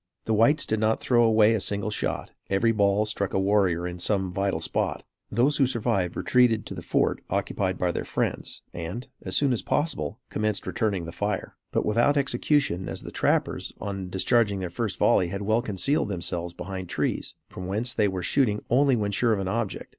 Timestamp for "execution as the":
12.17-13.11